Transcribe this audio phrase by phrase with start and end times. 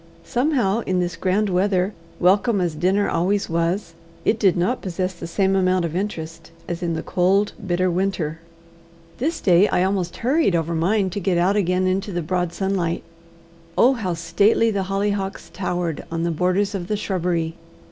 [0.25, 3.93] Somehow in this grand weather, welcome as dinner always was,
[4.25, 8.39] it did not possess the same amount of interest as in the cold bitter winter.
[9.19, 13.03] This day I almost hurried over mine to get out again into the broad sunlight.
[13.77, 17.53] Oh, how stately the hollyhocks towered on the borders of the shrubbery!